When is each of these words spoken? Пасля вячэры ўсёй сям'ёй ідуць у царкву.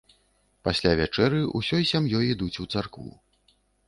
Пасля 0.67 0.93
вячэры 0.99 1.41
ўсёй 1.59 1.83
сям'ёй 1.91 2.25
ідуць 2.37 2.61
у 2.65 2.65
царкву. 2.77 3.07